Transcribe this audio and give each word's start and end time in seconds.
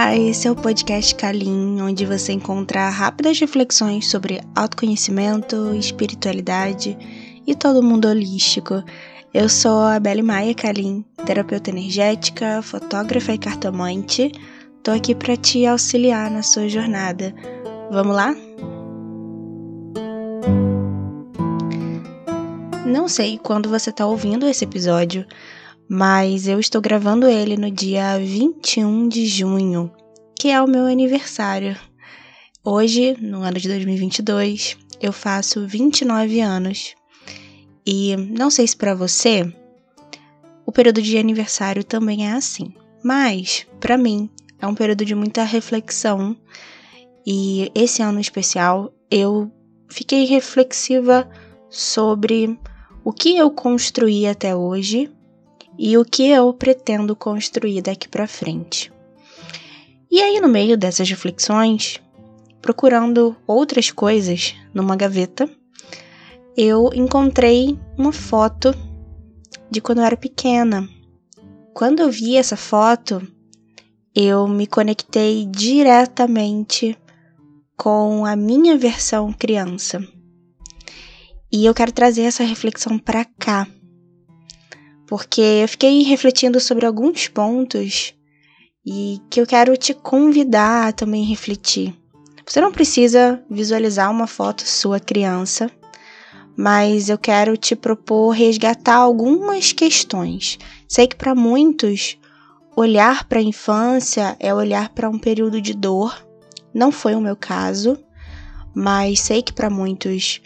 Olá, 0.00 0.16
esse 0.16 0.48
é 0.48 0.50
o 0.50 0.56
podcast 0.56 1.14
Kalim, 1.14 1.82
onde 1.82 2.06
você 2.06 2.32
encontra 2.32 2.88
rápidas 2.88 3.38
reflexões 3.38 4.10
sobre 4.10 4.40
autoconhecimento, 4.56 5.74
espiritualidade 5.74 6.96
e 7.46 7.54
todo 7.54 7.82
mundo 7.82 8.08
holístico. 8.08 8.82
Eu 9.34 9.46
sou 9.46 9.82
a 9.82 10.00
Belle 10.00 10.22
Maia 10.22 10.54
Kalim, 10.54 11.04
terapeuta 11.26 11.68
energética, 11.68 12.62
fotógrafa 12.62 13.34
e 13.34 13.38
cartomante. 13.38 14.32
Tô 14.82 14.90
aqui 14.90 15.14
para 15.14 15.36
te 15.36 15.66
auxiliar 15.66 16.30
na 16.30 16.42
sua 16.42 16.66
jornada. 16.66 17.34
Vamos 17.90 18.16
lá? 18.16 18.34
Não 22.86 23.06
sei 23.06 23.36
quando 23.36 23.68
você 23.68 23.90
está 23.90 24.06
ouvindo 24.06 24.48
esse 24.48 24.64
episódio, 24.64 25.26
mas 25.92 26.46
eu 26.46 26.60
estou 26.60 26.80
gravando 26.80 27.26
ele 27.26 27.56
no 27.56 27.68
dia 27.68 28.16
21 28.16 29.08
de 29.08 29.26
junho, 29.26 29.90
que 30.38 30.48
é 30.48 30.62
o 30.62 30.68
meu 30.68 30.84
aniversário. 30.86 31.76
Hoje, 32.62 33.16
no 33.20 33.42
ano 33.42 33.58
de 33.58 33.66
2022, 33.66 34.76
eu 35.00 35.12
faço 35.12 35.66
29 35.66 36.40
anos. 36.40 36.94
E 37.84 38.14
não 38.16 38.50
sei 38.50 38.68
se 38.68 38.76
para 38.76 38.94
você 38.94 39.52
o 40.64 40.70
período 40.70 41.02
de 41.02 41.18
aniversário 41.18 41.82
também 41.82 42.24
é 42.24 42.34
assim, 42.34 42.72
mas 43.02 43.66
para 43.80 43.98
mim 43.98 44.30
é 44.60 44.68
um 44.68 44.76
período 44.76 45.04
de 45.04 45.16
muita 45.16 45.42
reflexão. 45.42 46.36
E 47.26 47.68
esse 47.74 48.00
ano 48.00 48.20
especial 48.20 48.94
eu 49.10 49.50
fiquei 49.88 50.24
reflexiva 50.24 51.28
sobre 51.68 52.56
o 53.02 53.12
que 53.12 53.36
eu 53.36 53.50
construí 53.50 54.28
até 54.28 54.54
hoje 54.54 55.10
e 55.82 55.96
o 55.96 56.04
que 56.04 56.28
eu 56.28 56.52
pretendo 56.52 57.16
construir 57.16 57.80
daqui 57.80 58.06
para 58.06 58.26
frente. 58.26 58.92
E 60.10 60.20
aí, 60.20 60.38
no 60.38 60.46
meio 60.46 60.76
dessas 60.76 61.08
reflexões, 61.08 61.98
procurando 62.60 63.34
outras 63.46 63.90
coisas 63.90 64.54
numa 64.74 64.94
gaveta, 64.94 65.48
eu 66.54 66.90
encontrei 66.92 67.78
uma 67.96 68.12
foto 68.12 68.74
de 69.70 69.80
quando 69.80 70.00
eu 70.00 70.04
era 70.04 70.18
pequena. 70.18 70.86
Quando 71.72 72.00
eu 72.00 72.10
vi 72.10 72.36
essa 72.36 72.58
foto, 72.58 73.26
eu 74.14 74.46
me 74.46 74.66
conectei 74.66 75.46
diretamente 75.46 76.94
com 77.74 78.26
a 78.26 78.36
minha 78.36 78.76
versão 78.76 79.32
criança. 79.32 80.06
E 81.50 81.64
eu 81.64 81.72
quero 81.72 81.90
trazer 81.90 82.24
essa 82.24 82.44
reflexão 82.44 82.98
para 82.98 83.24
cá 83.24 83.66
porque 85.10 85.40
eu 85.40 85.66
fiquei 85.66 86.04
refletindo 86.04 86.60
sobre 86.60 86.86
alguns 86.86 87.26
pontos 87.26 88.14
e 88.86 89.20
que 89.28 89.40
eu 89.40 89.46
quero 89.46 89.76
te 89.76 89.92
convidar 89.92 90.86
a 90.86 90.92
também 90.92 91.24
refletir. 91.24 91.92
Você 92.46 92.60
não 92.60 92.70
precisa 92.70 93.42
visualizar 93.50 94.08
uma 94.08 94.28
foto 94.28 94.62
sua 94.62 95.00
criança, 95.00 95.68
mas 96.56 97.08
eu 97.08 97.18
quero 97.18 97.56
te 97.56 97.74
propor 97.74 98.30
resgatar 98.30 98.94
algumas 98.94 99.72
questões. 99.72 100.60
Sei 100.88 101.08
que 101.08 101.16
para 101.16 101.34
muitos 101.34 102.16
olhar 102.76 103.24
para 103.24 103.40
a 103.40 103.42
infância 103.42 104.36
é 104.38 104.54
olhar 104.54 104.90
para 104.90 105.10
um 105.10 105.18
período 105.18 105.60
de 105.60 105.74
dor. 105.74 106.24
Não 106.72 106.92
foi 106.92 107.16
o 107.16 107.20
meu 107.20 107.34
caso, 107.34 107.98
mas 108.72 109.18
sei 109.18 109.42
que 109.42 109.52
para 109.52 109.68
muitos 109.68 110.40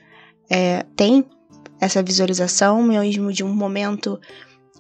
é, 0.49 0.87
tem 0.97 1.23
essa 1.79 2.03
visualização 2.03 2.83
mesmo 2.83 3.31
de 3.31 3.45
um 3.45 3.55
momento 3.55 4.19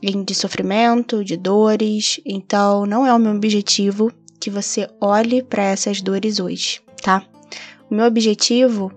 de 0.02 0.34
sofrimento, 0.34 1.24
de 1.24 1.36
dores. 1.36 2.20
Então, 2.24 2.84
não 2.86 3.06
é 3.06 3.12
o 3.12 3.18
meu 3.18 3.34
objetivo 3.34 4.12
que 4.38 4.50
você 4.50 4.88
olhe 5.00 5.42
para 5.42 5.62
essas 5.62 6.00
dores 6.00 6.38
hoje, 6.38 6.80
tá? 7.02 7.24
O 7.90 7.94
meu 7.94 8.06
objetivo 8.06 8.92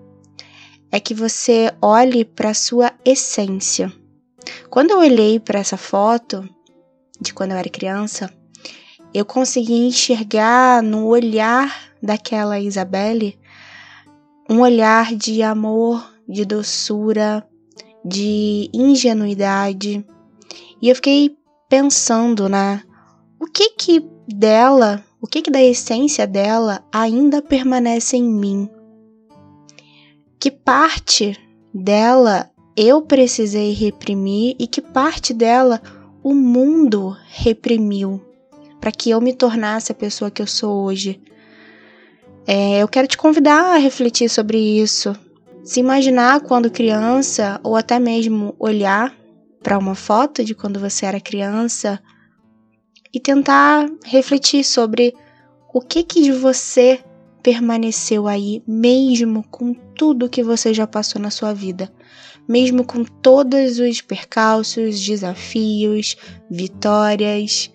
é 0.90 1.00
que 1.00 1.14
você 1.14 1.72
olhe 1.80 2.24
para 2.24 2.54
sua 2.54 2.92
essência. 3.04 3.92
Quando 4.70 4.90
eu 4.90 4.98
olhei 4.98 5.38
para 5.38 5.58
essa 5.58 5.76
foto 5.76 6.48
de 7.20 7.32
quando 7.32 7.52
eu 7.52 7.56
era 7.56 7.68
criança, 7.68 8.32
eu 9.12 9.24
consegui 9.24 9.86
enxergar 9.86 10.82
no 10.82 11.06
olhar 11.06 11.92
daquela 12.02 12.60
Isabelle 12.60 13.38
um 14.48 14.60
olhar 14.60 15.14
de 15.14 15.42
amor, 15.42 16.10
de 16.26 16.44
doçura, 16.44 17.46
de 18.04 18.70
ingenuidade, 18.72 20.04
e 20.80 20.88
eu 20.88 20.94
fiquei 20.94 21.36
pensando, 21.68 22.48
né? 22.48 22.82
O 23.40 23.46
que 23.46 23.70
que 23.70 24.08
dela, 24.26 25.04
o 25.20 25.26
que 25.26 25.42
que 25.42 25.50
da 25.50 25.62
essência 25.62 26.26
dela 26.26 26.84
ainda 26.92 27.42
permanece 27.42 28.16
em 28.16 28.24
mim? 28.24 28.68
Que 30.40 30.50
parte 30.50 31.36
dela 31.74 32.50
eu 32.76 33.02
precisei 33.02 33.72
reprimir 33.72 34.54
e 34.58 34.66
que 34.66 34.80
parte 34.80 35.34
dela 35.34 35.82
o 36.22 36.34
mundo 36.34 37.16
reprimiu 37.28 38.22
para 38.80 38.92
que 38.92 39.10
eu 39.10 39.20
me 39.20 39.32
tornasse 39.32 39.90
a 39.90 39.94
pessoa 39.94 40.30
que 40.30 40.40
eu 40.40 40.46
sou 40.46 40.84
hoje? 40.84 41.20
É, 42.46 42.82
eu 42.82 42.88
quero 42.88 43.06
te 43.06 43.18
convidar 43.18 43.74
a 43.74 43.78
refletir 43.78 44.28
sobre 44.30 44.58
isso. 44.58 45.14
Se 45.62 45.80
imaginar 45.80 46.40
quando 46.40 46.70
criança, 46.70 47.60
ou 47.62 47.76
até 47.76 47.98
mesmo 47.98 48.54
olhar 48.58 49.14
para 49.62 49.78
uma 49.78 49.94
foto 49.94 50.44
de 50.44 50.54
quando 50.54 50.80
você 50.80 51.06
era 51.06 51.20
criança 51.20 52.00
e 53.12 53.18
tentar 53.18 53.88
refletir 54.04 54.64
sobre 54.64 55.14
o 55.72 55.80
que 55.80 56.02
que 56.02 56.22
de 56.22 56.32
você 56.32 57.00
permaneceu 57.42 58.26
aí 58.26 58.62
mesmo 58.66 59.42
com 59.50 59.72
tudo 59.72 60.28
que 60.28 60.42
você 60.42 60.74
já 60.74 60.86
passou 60.86 61.20
na 61.20 61.30
sua 61.30 61.52
vida, 61.52 61.90
mesmo 62.48 62.84
com 62.84 63.04
todos 63.04 63.78
os 63.78 64.00
percalços, 64.00 65.00
desafios, 65.00 66.16
vitórias, 66.50 67.70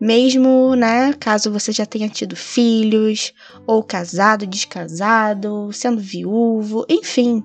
mesmo, 0.00 0.74
né, 0.74 1.12
caso 1.12 1.52
você 1.52 1.72
já 1.72 1.84
tenha 1.84 2.08
tido 2.08 2.34
filhos, 2.34 3.34
ou 3.66 3.82
casado, 3.82 4.46
descasado, 4.46 5.70
sendo 5.72 6.00
viúvo, 6.00 6.86
enfim, 6.88 7.44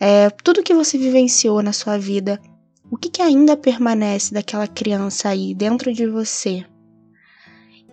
é, 0.00 0.30
tudo 0.30 0.62
que 0.62 0.72
você 0.72 0.96
vivenciou 0.96 1.62
na 1.62 1.72
sua 1.72 1.98
vida 1.98 2.40
o 2.92 2.96
que, 2.98 3.08
que 3.08 3.22
ainda 3.22 3.56
permanece 3.56 4.34
daquela 4.34 4.66
criança 4.66 5.30
aí 5.30 5.54
dentro 5.54 5.94
de 5.94 6.06
você? 6.06 6.62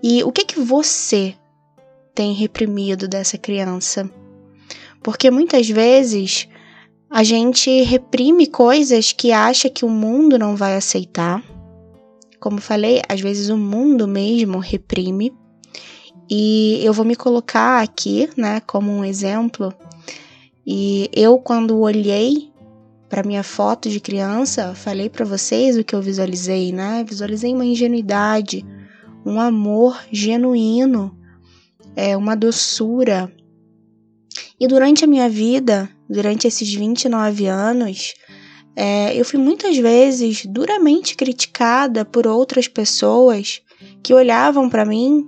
E 0.03 0.21
o 0.25 0.31
que 0.31 0.43
que 0.43 0.59
você 0.59 1.35
tem 2.13 2.33
reprimido 2.33 3.07
dessa 3.07 3.37
criança? 3.37 4.11
Porque 5.01 5.31
muitas 5.31 5.69
vezes 5.69 6.49
a 7.09 7.23
gente 7.23 7.81
reprime 7.83 8.45
coisas 8.45 9.13
que 9.13 9.31
acha 9.31 9.69
que 9.69 9.85
o 9.85 9.89
mundo 9.89 10.37
não 10.37 10.57
vai 10.57 10.75
aceitar. 10.75 11.41
Como 12.37 12.59
falei, 12.59 13.01
às 13.07 13.21
vezes 13.21 13.47
o 13.47 13.55
mundo 13.55 14.05
mesmo 14.05 14.59
reprime. 14.59 15.33
E 16.29 16.81
eu 16.83 16.91
vou 16.91 17.05
me 17.05 17.15
colocar 17.15 17.81
aqui, 17.81 18.29
né, 18.35 18.59
como 18.67 18.91
um 18.91 19.05
exemplo. 19.05 19.73
E 20.67 21.09
eu 21.13 21.37
quando 21.39 21.79
olhei 21.79 22.49
para 23.09 23.23
minha 23.23 23.43
foto 23.43 23.89
de 23.89 23.99
criança, 23.99 24.75
falei 24.75 25.09
para 25.09 25.25
vocês 25.25 25.75
o 25.75 25.83
que 25.83 25.95
eu 25.95 26.01
visualizei, 26.01 26.71
né? 26.71 27.03
Visualizei 27.03 27.53
uma 27.53 27.65
ingenuidade, 27.65 28.63
um 29.25 29.39
amor 29.39 29.99
genuíno, 30.11 31.17
é 31.95 32.15
uma 32.15 32.35
doçura. 32.35 33.33
E 34.59 34.67
durante 34.67 35.03
a 35.03 35.07
minha 35.07 35.27
vida, 35.27 35.89
durante 36.07 36.47
esses 36.47 36.71
29 36.71 37.47
anos, 37.47 38.13
é, 38.75 39.19
eu 39.19 39.25
fui 39.25 39.39
muitas 39.39 39.75
vezes 39.77 40.45
duramente 40.45 41.15
criticada 41.15 42.05
por 42.05 42.27
outras 42.27 42.67
pessoas 42.67 43.61
que 44.03 44.13
olhavam 44.13 44.69
para 44.69 44.85
mim 44.85 45.27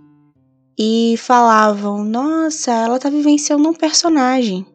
e 0.78 1.16
falavam: 1.18 2.04
Nossa, 2.04 2.72
ela 2.72 3.00
tá 3.00 3.10
vivenciando 3.10 3.68
um 3.68 3.74
personagem. 3.74 4.66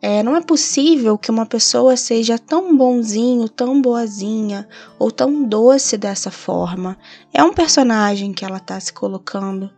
É, 0.00 0.22
não 0.22 0.36
é 0.36 0.40
possível 0.40 1.18
que 1.18 1.30
uma 1.30 1.44
pessoa 1.44 1.96
seja 1.96 2.38
tão 2.38 2.76
bonzinho, 2.76 3.48
tão 3.48 3.82
boazinha 3.82 4.68
ou 4.98 5.10
tão 5.10 5.42
doce 5.42 5.96
dessa 5.96 6.30
forma. 6.30 6.96
É 7.32 7.42
um 7.42 7.52
personagem 7.52 8.32
que 8.32 8.44
ela 8.44 8.58
está 8.58 8.78
se 8.78 8.92
colocando. 8.92 9.70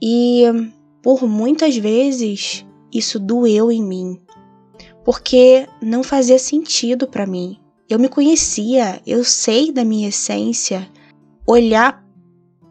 E 0.00 0.44
por 1.02 1.26
muitas 1.26 1.76
vezes 1.76 2.64
isso 2.92 3.18
doeu 3.18 3.72
em 3.72 3.82
mim, 3.82 4.20
porque 5.04 5.68
não 5.82 6.04
fazia 6.04 6.38
sentido 6.38 7.08
para 7.08 7.26
mim. 7.26 7.58
Eu 7.88 7.98
me 7.98 8.08
conhecia, 8.08 9.00
eu 9.06 9.24
sei 9.24 9.72
da 9.72 9.84
minha 9.84 10.08
essência. 10.08 10.88
Olhar 11.46 12.04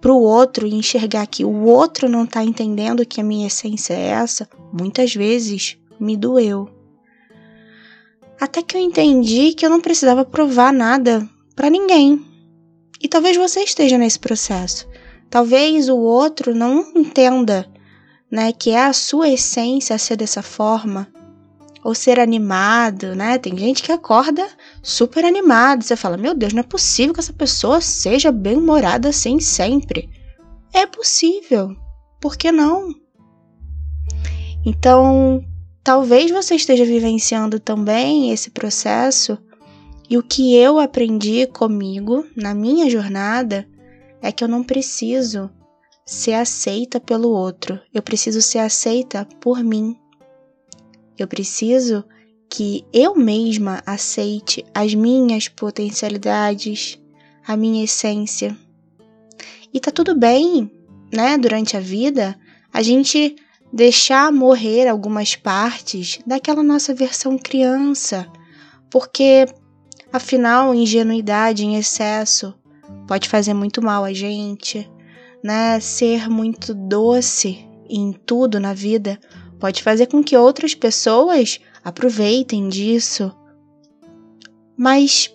para 0.02 0.14
o 0.14 0.22
outro 0.22 0.68
e 0.68 0.74
enxergar 0.74 1.26
que 1.26 1.44
o 1.44 1.64
outro 1.64 2.08
não 2.08 2.26
está 2.26 2.44
entendendo 2.44 3.06
que 3.06 3.20
a 3.20 3.24
minha 3.24 3.48
essência 3.48 3.94
é 3.94 4.08
essa, 4.08 4.48
muitas 4.72 5.16
vezes 5.16 5.78
me 6.00 6.18
doeu. 6.18 6.70
Até 8.40 8.62
que 8.62 8.76
eu 8.76 8.82
entendi 8.82 9.54
que 9.54 9.66
eu 9.66 9.70
não 9.70 9.80
precisava 9.80 10.26
provar 10.26 10.74
nada 10.74 11.28
para 11.56 11.70
ninguém. 11.70 12.24
E 13.02 13.08
talvez 13.08 13.38
você 13.38 13.62
esteja 13.62 13.98
nesse 13.98 14.20
processo. 14.20 14.88
Talvez 15.30 15.90
o 15.90 15.98
outro 15.98 16.54
não 16.54 16.92
entenda, 16.96 17.66
né, 18.30 18.52
que 18.52 18.72
é 18.72 18.86
a 18.86 18.94
sua 18.94 19.30
essência 19.30 19.98
ser 19.98 20.16
dessa 20.18 20.42
forma, 20.42 21.08
ou 21.84 21.94
ser 21.94 22.20
animado, 22.20 23.16
né? 23.16 23.38
Tem 23.38 23.56
gente 23.56 23.84
que 23.84 23.92
acorda 23.92 24.48
super 24.82 25.24
animado, 25.24 25.84
você 25.84 25.96
fala: 25.96 26.18
"Meu 26.18 26.34
Deus, 26.34 26.52
não 26.52 26.62
é 26.62 26.64
possível 26.64 27.14
que 27.14 27.20
essa 27.20 27.34
pessoa 27.34 27.80
seja 27.80 28.32
bem-humorada 28.32 29.10
assim 29.10 29.40
sempre". 29.40 30.10
É 30.74 30.86
possível. 30.88 31.76
Por 32.20 32.36
que 32.36 32.52
não? 32.52 32.90
Então, 34.66 35.46
talvez 35.86 36.32
você 36.32 36.56
esteja 36.56 36.84
vivenciando 36.84 37.60
também 37.60 38.32
esse 38.32 38.50
processo 38.50 39.38
e 40.10 40.18
o 40.18 40.24
que 40.24 40.56
eu 40.56 40.80
aprendi 40.80 41.46
comigo 41.46 42.26
na 42.36 42.56
minha 42.56 42.90
jornada 42.90 43.68
é 44.20 44.32
que 44.32 44.44
eu 44.44 44.48
não 44.48 44.64
preciso 44.64 45.48
ser 46.04 46.34
aceita 46.34 47.00
pelo 47.00 47.30
outro, 47.30 47.80
eu 47.94 48.02
preciso 48.02 48.42
ser 48.42 48.60
aceita 48.60 49.28
por 49.40 49.64
mim. 49.64 49.96
Eu 51.18 51.28
preciso 51.28 52.04
que 52.50 52.84
eu 52.92 53.16
mesma 53.16 53.84
aceite 53.86 54.66
as 54.74 54.96
minhas 54.96 55.48
potencialidades, 55.48 57.00
a 57.46 57.56
minha 57.56 57.84
essência. 57.84 58.58
E 59.72 59.80
tá 59.80 59.92
tudo 59.92 60.16
bem, 60.16 60.72
né, 61.14 61.38
durante 61.38 61.78
a 61.78 61.80
vida, 61.80 62.36
a 62.74 62.82
gente 62.82 63.36
deixar 63.72 64.32
morrer 64.32 64.88
algumas 64.88 65.36
partes 65.36 66.20
daquela 66.26 66.64
nossa 66.64 66.94
versão 66.94 67.38
criança, 67.38 68.28
porque 68.90 69.46
afinal, 70.12 70.74
ingenuidade 70.74 71.66
em 71.66 71.76
excesso 71.76 72.54
pode 73.08 73.28
fazer 73.28 73.54
muito 73.54 73.82
mal 73.82 74.04
a 74.04 74.14
gente, 74.14 74.90
né? 75.44 75.80
Ser 75.80 76.30
muito 76.30 76.74
doce 76.74 77.68
em 77.90 78.12
tudo 78.12 78.60
na 78.60 78.74
vida 78.74 79.20
pode 79.60 79.84
fazer 79.84 80.08
com 80.08 80.24
que 80.24 80.38
outras 80.38 80.74
pessoas 80.74 81.60
aproveitem 81.84 82.68
disso. 82.68 83.32
Mas 84.78 85.34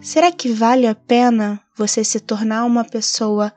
será 0.00 0.30
que 0.30 0.50
vale 0.52 0.86
a 0.86 0.94
pena 0.94 1.60
você 1.76 2.04
se 2.04 2.20
tornar 2.20 2.64
uma 2.64 2.84
pessoa 2.84 3.52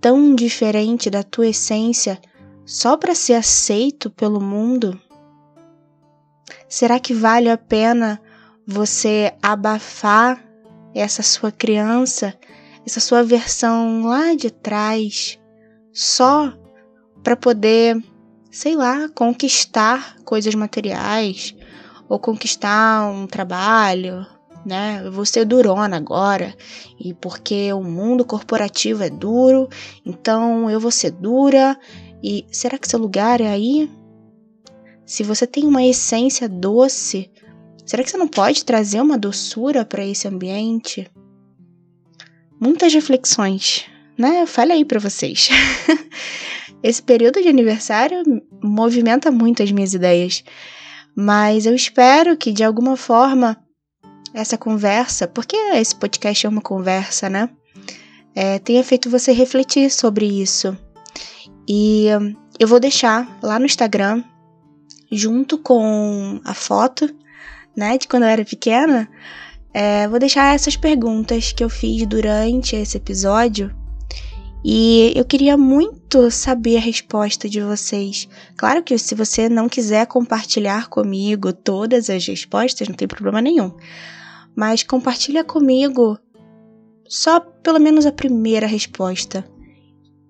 tão 0.00 0.34
diferente 0.34 1.08
da 1.10 1.22
tua 1.22 1.48
essência 1.48 2.20
só 2.66 2.96
para 2.98 3.14
ser 3.14 3.34
aceito 3.34 4.10
pelo 4.10 4.40
mundo? 4.40 5.00
Será 6.68 7.00
que 7.00 7.14
vale 7.14 7.48
a 7.48 7.56
pena 7.56 8.20
você 8.66 9.32
abafar 9.42 10.44
essa 10.94 11.22
sua 11.22 11.50
criança, 11.50 12.38
essa 12.84 13.00
sua 13.00 13.22
versão 13.22 14.02
lá 14.04 14.34
de 14.34 14.50
trás, 14.50 15.38
só 15.92 16.52
para 17.22 17.36
poder 17.36 17.96
sei 18.56 18.74
lá, 18.74 19.06
conquistar 19.10 20.16
coisas 20.24 20.54
materiais 20.54 21.54
ou 22.08 22.18
conquistar 22.18 23.06
um 23.06 23.26
trabalho, 23.26 24.26
né? 24.64 25.02
Eu 25.04 25.12
vou 25.12 25.26
ser 25.26 25.44
durona 25.44 25.98
agora 25.98 26.56
e 26.98 27.12
porque 27.12 27.70
o 27.74 27.82
mundo 27.82 28.24
corporativo 28.24 29.02
é 29.02 29.10
duro, 29.10 29.68
então 30.06 30.70
eu 30.70 30.80
vou 30.80 30.90
ser 30.90 31.10
dura. 31.10 31.78
E 32.22 32.46
será 32.50 32.78
que 32.78 32.88
seu 32.88 32.98
lugar 32.98 33.40
é 33.40 33.48
aí? 33.48 33.90
Se 35.04 35.22
você 35.22 35.46
tem 35.46 35.64
uma 35.64 35.84
essência 35.84 36.48
doce, 36.48 37.30
será 37.84 38.02
que 38.02 38.10
você 38.10 38.16
não 38.16 38.28
pode 38.28 38.64
trazer 38.64 39.00
uma 39.00 39.16
doçura 39.16 39.84
para 39.84 40.04
esse 40.04 40.26
ambiente? 40.26 41.08
Muitas 42.60 42.92
reflexões, 42.92 43.86
né? 44.18 44.46
Falei 44.46 44.78
aí 44.78 44.84
para 44.84 44.98
vocês. 44.98 45.48
Esse 46.82 47.02
período 47.02 47.42
de 47.42 47.48
aniversário 47.48 48.22
movimenta 48.62 49.30
muito 49.30 49.62
as 49.62 49.72
minhas 49.72 49.94
ideias, 49.94 50.44
mas 51.14 51.66
eu 51.66 51.74
espero 51.74 52.36
que 52.36 52.52
de 52.52 52.62
alguma 52.62 52.96
forma 52.96 53.56
essa 54.32 54.58
conversa, 54.58 55.26
porque 55.26 55.56
esse 55.56 55.96
podcast 55.96 56.46
é 56.46 56.48
uma 56.48 56.60
conversa, 56.60 57.30
né? 57.30 57.48
É, 58.34 58.58
tenha 58.58 58.84
feito 58.84 59.08
você 59.08 59.32
refletir 59.32 59.90
sobre 59.90 60.26
isso. 60.26 60.76
E 61.68 62.08
hum, 62.20 62.34
eu 62.58 62.68
vou 62.68 62.80
deixar 62.80 63.38
lá 63.42 63.58
no 63.58 63.66
Instagram, 63.66 64.22
junto 65.10 65.58
com 65.58 66.40
a 66.44 66.54
foto, 66.54 67.14
né, 67.76 67.98
de 67.98 68.08
quando 68.08 68.22
eu 68.22 68.28
era 68.28 68.44
pequena, 68.44 69.08
é, 69.72 70.08
vou 70.08 70.18
deixar 70.18 70.54
essas 70.54 70.76
perguntas 70.76 71.52
que 71.52 71.62
eu 71.62 71.68
fiz 71.68 72.06
durante 72.06 72.74
esse 72.74 72.96
episódio 72.96 73.74
e 74.68 75.12
eu 75.14 75.24
queria 75.24 75.56
muito 75.56 76.28
saber 76.28 76.78
a 76.78 76.80
resposta 76.80 77.48
de 77.48 77.60
vocês. 77.60 78.28
Claro 78.56 78.82
que 78.82 78.98
se 78.98 79.14
você 79.14 79.48
não 79.48 79.68
quiser 79.68 80.06
compartilhar 80.06 80.88
comigo 80.88 81.52
todas 81.52 82.10
as 82.10 82.26
respostas, 82.26 82.88
não 82.88 82.96
tem 82.96 83.06
problema 83.06 83.40
nenhum. 83.40 83.70
Mas 84.56 84.82
compartilha 84.82 85.44
comigo 85.44 86.18
só 87.08 87.38
pelo 87.38 87.78
menos 87.78 88.06
a 88.06 88.10
primeira 88.10 88.66
resposta, 88.66 89.48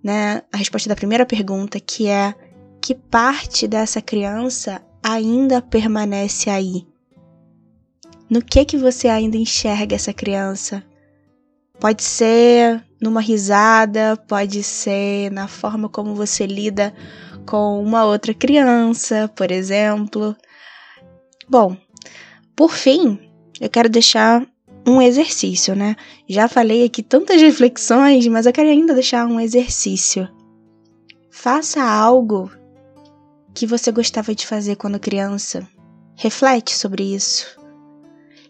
né? 0.07 0.43
A 0.53 0.57
resposta 0.57 0.89
da 0.89 0.95
primeira 0.95 1.27
pergunta, 1.27 1.81
que 1.81 2.07
é 2.07 2.33
que 2.81 2.95
parte 2.95 3.67
dessa 3.67 4.01
criança 4.01 4.81
ainda 5.03 5.61
permanece 5.61 6.49
aí? 6.49 6.87
No 8.31 8.41
que 8.41 8.65
que 8.65 8.77
você 8.77 9.09
ainda 9.09 9.37
enxerga 9.37 9.97
essa 9.97 10.13
criança? 10.13 10.85
Pode 11.81 12.05
ser 12.05 12.85
numa 13.03 13.21
risada, 13.21 14.17
pode 14.29 14.63
ser 14.63 15.33
na 15.33 15.49
forma 15.49 15.89
como 15.89 16.15
você 16.15 16.47
lida 16.47 16.95
com 17.45 17.83
uma 17.83 18.05
outra 18.05 18.33
criança, 18.33 19.29
por 19.35 19.51
exemplo. 19.51 20.37
Bom, 21.49 21.77
por 22.55 22.71
fim, 22.71 23.19
eu 23.61 23.69
quero 23.69 23.89
deixar 23.89 24.47
um 24.87 25.03
exercício, 25.03 25.75
né? 25.75 25.97
Já 26.29 26.49
falei 26.49 26.85
aqui 26.85 27.03
tantas 27.03 27.41
reflexões, 27.43 28.27
mas 28.29 28.47
eu 28.47 28.53
quero 28.53 28.69
ainda 28.69 28.95
deixar 28.95 29.27
um 29.27 29.41
exercício. 29.41 30.29
Faça 31.31 31.83
algo 31.83 32.51
que 33.53 33.67
você 33.67 33.91
gostava 33.91 34.35
de 34.35 34.47
fazer 34.47 34.77
quando 34.77 35.01
criança. 35.01 35.67
Reflete 36.15 36.75
sobre 36.75 37.15
isso. 37.15 37.59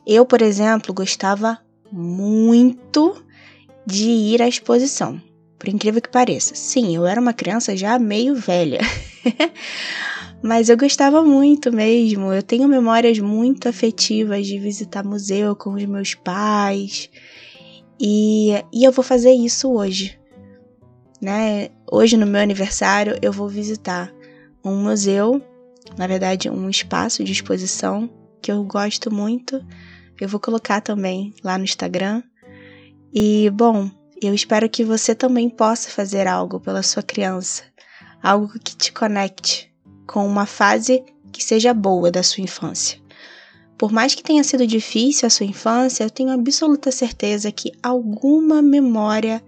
Eu, 0.06 0.24
por 0.24 0.42
exemplo, 0.42 0.94
gostava 0.94 1.58
muito 1.90 3.24
de 3.84 4.08
ir 4.08 4.42
à 4.42 4.48
exposição. 4.48 5.20
Por 5.58 5.68
incrível 5.68 6.02
que 6.02 6.08
pareça. 6.08 6.54
Sim, 6.54 6.94
eu 6.94 7.06
era 7.06 7.20
uma 7.20 7.32
criança 7.32 7.76
já 7.76 7.98
meio 7.98 8.34
velha. 8.34 8.80
Mas 10.42 10.68
eu 10.68 10.76
gostava 10.76 11.22
muito 11.22 11.72
mesmo. 11.72 12.32
Eu 12.32 12.42
tenho 12.42 12.68
memórias 12.68 13.18
muito 13.18 13.68
afetivas 13.68 14.46
de 14.46 14.58
visitar 14.58 15.04
museu 15.04 15.56
com 15.56 15.72
os 15.74 15.84
meus 15.84 16.14
pais. 16.14 17.10
E, 18.00 18.52
e 18.72 18.84
eu 18.84 18.92
vou 18.92 19.04
fazer 19.04 19.32
isso 19.32 19.72
hoje. 19.72 20.18
Né? 21.20 21.70
Hoje, 21.90 22.16
no 22.16 22.26
meu 22.26 22.40
aniversário, 22.40 23.18
eu 23.22 23.32
vou 23.32 23.48
visitar 23.48 24.12
um 24.62 24.76
museu, 24.82 25.42
na 25.96 26.06
verdade, 26.06 26.50
um 26.50 26.68
espaço 26.68 27.24
de 27.24 27.32
exposição 27.32 28.10
que 28.42 28.52
eu 28.52 28.62
gosto 28.64 29.12
muito. 29.12 29.64
Eu 30.20 30.28
vou 30.28 30.38
colocar 30.38 30.80
também 30.80 31.34
lá 31.42 31.56
no 31.56 31.64
Instagram. 31.64 32.22
E, 33.12 33.48
bom, 33.50 33.90
eu 34.20 34.34
espero 34.34 34.68
que 34.68 34.84
você 34.84 35.14
também 35.14 35.48
possa 35.48 35.88
fazer 35.88 36.26
algo 36.26 36.60
pela 36.60 36.82
sua 36.82 37.02
criança, 37.02 37.62
algo 38.22 38.52
que 38.58 38.76
te 38.76 38.92
conecte 38.92 39.74
com 40.06 40.26
uma 40.26 40.46
fase 40.46 41.02
que 41.32 41.42
seja 41.42 41.74
boa 41.74 42.10
da 42.10 42.22
sua 42.22 42.42
infância. 42.42 42.98
Por 43.76 43.92
mais 43.92 44.14
que 44.14 44.22
tenha 44.22 44.42
sido 44.42 44.66
difícil 44.66 45.26
a 45.26 45.30
sua 45.30 45.44
infância, 45.44 46.02
eu 46.04 46.10
tenho 46.10 46.30
absoluta 46.30 46.90
certeza 46.90 47.52
que 47.52 47.72
alguma 47.82 48.62
memória 48.62 49.42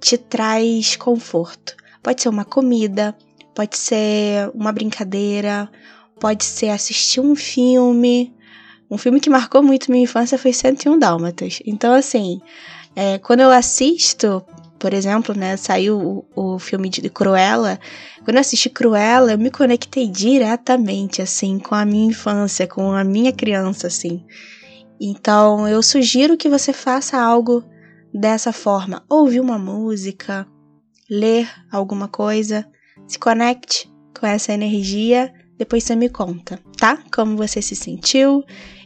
te 0.00 0.16
traz 0.16 0.94
conforto. 0.96 1.76
Pode 2.02 2.22
ser 2.22 2.28
uma 2.28 2.44
comida, 2.44 3.16
pode 3.54 3.76
ser 3.76 4.50
uma 4.54 4.72
brincadeira, 4.72 5.70
pode 6.20 6.44
ser 6.44 6.68
assistir 6.68 7.20
um 7.20 7.34
filme. 7.34 8.32
Um 8.90 8.96
filme 8.96 9.20
que 9.20 9.30
marcou 9.30 9.62
muito 9.62 9.90
minha 9.90 10.04
infância 10.04 10.38
foi 10.38 10.52
101 10.52 10.98
Dálmatas. 10.98 11.60
Então, 11.66 11.92
assim, 11.92 12.40
é, 12.94 13.18
quando 13.18 13.40
eu 13.40 13.50
assisto, 13.50 14.44
por 14.80 14.94
exemplo, 14.94 15.36
né, 15.36 15.58
saiu 15.58 16.26
o, 16.34 16.54
o 16.54 16.58
filme 16.58 16.88
de 16.88 17.08
Cruella, 17.10 17.78
quando 18.24 18.36
eu 18.36 18.40
assisti 18.40 18.70
Cruella, 18.70 19.32
eu 19.32 19.38
me 19.38 19.50
conectei 19.50 20.08
diretamente, 20.08 21.20
assim, 21.20 21.58
com 21.58 21.74
a 21.74 21.84
minha 21.84 22.06
infância, 22.06 22.66
com 22.66 22.90
a 22.92 23.04
minha 23.04 23.30
criança, 23.30 23.88
assim. 23.88 24.24
Então, 24.98 25.68
eu 25.68 25.82
sugiro 25.82 26.36
que 26.36 26.48
você 26.48 26.72
faça 26.72 27.20
algo 27.20 27.62
dessa 28.12 28.52
forma. 28.52 29.04
Ouvir 29.08 29.40
uma 29.40 29.58
música, 29.58 30.46
ler 31.10 31.46
alguma 31.70 32.08
coisa, 32.08 32.66
se 33.06 33.18
conecte 33.18 33.86
com 34.18 34.26
essa 34.26 34.52
energia, 34.52 35.32
depois 35.58 35.84
você 35.84 35.94
me 35.94 36.08
conta, 36.08 36.58
tá? 36.78 37.02
Como 37.14 37.36
você 37.36 37.60
se 37.60 37.76
sentiu 37.76 38.42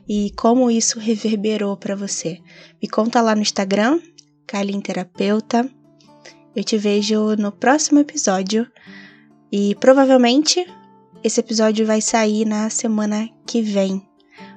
e 0.09 0.33
como 0.37 0.71
isso 0.71 0.99
reverberou 0.99 1.77
para 1.77 1.95
você. 1.95 2.41
Me 2.83 2.89
conta 2.89 3.21
lá 3.21 3.35
no 3.35 3.43
Instagram, 3.43 4.01
Kalin 4.47 4.81
Terapeuta. 4.81 5.69
Eu 6.55 6.63
te 6.63 6.79
vejo 6.79 7.35
no 7.37 7.51
próximo 7.51 7.99
episódio 7.99 8.67
e 9.51 9.75
provavelmente 9.77 10.65
esse 11.23 11.41
episódio 11.41 11.87
vai 11.87 12.01
sair 12.01 12.45
na 12.45 12.71
semana 12.71 13.29
que 13.47 13.61
vem. 13.61 14.07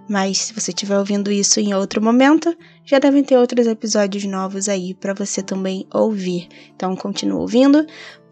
Mas 0.07 0.37
se 0.37 0.53
você 0.53 0.71
estiver 0.71 0.97
ouvindo 0.97 1.31
isso 1.31 1.59
em 1.59 1.73
outro 1.73 2.01
momento, 2.01 2.55
já 2.85 2.99
devem 2.99 3.23
ter 3.23 3.37
outros 3.37 3.67
episódios 3.67 4.23
novos 4.25 4.69
aí 4.69 4.93
para 4.93 5.13
você 5.13 5.41
também 5.41 5.87
ouvir. 5.93 6.47
Então 6.75 6.95
continue 6.95 7.39
ouvindo. 7.39 7.85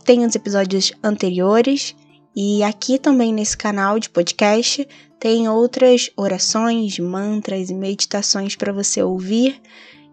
Tem 0.04 0.26
os 0.26 0.36
episódios 0.36 0.94
anteriores 1.04 1.96
e 2.36 2.64
aqui 2.64 3.00
também 3.00 3.34
nesse 3.34 3.58
canal 3.58 4.00
de 4.00 4.10
podcast 4.10 4.88
tem 5.20 5.50
outras 5.50 6.12
orações, 6.16 7.00
mantras 7.00 7.70
e 7.70 7.74
meditações 7.74 8.56
para 8.56 8.72
você 8.72 9.02
ouvir 9.02 9.60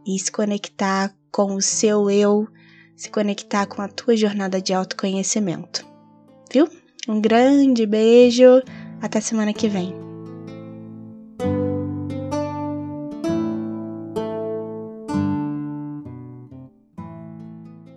e 0.06 0.18
se 0.18 0.32
conectar 0.32 1.14
com 1.30 1.54
o 1.54 1.62
seu 1.62 2.11
eu, 2.11 2.49
se 2.96 3.11
conectar 3.11 3.66
com 3.66 3.82
a 3.82 3.88
tua 3.88 4.16
jornada 4.16 4.61
de 4.61 4.72
autoconhecimento. 4.72 5.87
Viu? 6.52 6.68
Um 7.08 7.20
grande 7.20 7.87
beijo, 7.87 8.62
até 9.00 9.20
semana 9.20 9.52
que 9.52 9.68
vem. 9.68 10.01